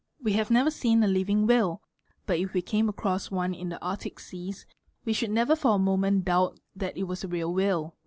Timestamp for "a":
1.03-1.07, 5.75-5.77, 7.23-7.27